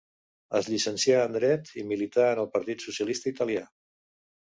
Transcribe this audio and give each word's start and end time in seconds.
Es 0.59 0.69
llicencià 0.73 1.19
en 1.27 1.37
dret 1.37 1.71
i 1.83 1.85
milità 1.91 2.27
en 2.33 2.43
el 2.47 2.53
Partit 2.59 2.89
Socialista 2.91 3.35
Italià. 3.37 3.67